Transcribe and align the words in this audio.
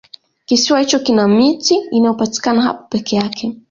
kisiwa 0.45 0.79
hicho 0.79 0.99
kina 0.99 1.27
miti 1.27 1.73
inayopatikana 1.91 2.61
hapo 2.61 2.87
peke 2.89 3.15
yake 3.15 3.57